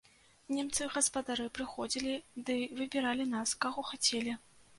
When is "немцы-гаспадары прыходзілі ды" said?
0.59-2.57